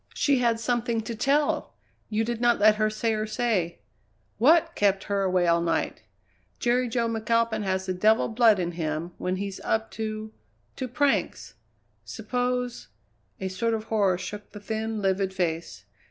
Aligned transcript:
"She 0.15 0.39
had 0.39 0.59
something 0.59 1.01
to 1.01 1.13
tell! 1.15 1.75
You 2.09 2.23
did 2.23 2.41
not 2.41 2.57
let 2.57 2.77
her 2.77 2.89
say 2.89 3.11
her 3.13 3.27
say. 3.27 3.81
What 4.39 4.73
kept 4.73 5.03
her 5.03 5.21
away 5.21 5.45
all 5.45 5.61
night? 5.61 6.01
Jerry 6.57 6.89
Jo 6.89 7.07
McAlpin 7.07 7.61
has 7.61 7.85
the 7.85 7.93
devil 7.93 8.27
blood 8.27 8.57
in 8.57 8.71
him 8.71 9.11
when 9.19 9.35
he's 9.35 9.59
up 9.59 9.91
to 9.91 10.33
to 10.77 10.87
pranks. 10.87 11.53
Suppose" 12.03 12.87
A 13.39 13.47
sort 13.47 13.75
of 13.75 13.83
horror 13.93 14.17
shook 14.17 14.53
the 14.53 14.59
thin, 14.59 15.03
livid 15.03 15.35
face. 15.35 15.85